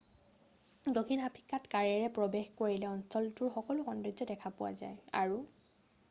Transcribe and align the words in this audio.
দক্ষিণ 0.97 1.19
আফ্ৰিকাত 1.25 1.69
কাৰেৰে 1.73 2.07
প্ৰৱেশ 2.15 2.49
কৰিলে 2.61 2.87
অঞ্চলটোৰ 2.93 3.51
সকলো 3.57 3.85
সৌন্দৰ্য 3.89 4.27
দেখা 4.31 4.53
পোৱা 4.63 4.73
যায় 4.81 4.97
আৰু 5.21 5.37